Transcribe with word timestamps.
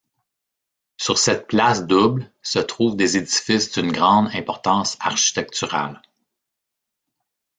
Sur 0.97 1.19
cette 1.19 1.45
place 1.45 1.85
double 1.85 2.27
se 2.41 2.57
trouvent 2.57 2.95
des 2.97 3.17
édifices 3.17 3.71
d'une 3.71 3.91
grande 3.91 4.29
importance 4.33 4.97
architecturale. 4.99 6.01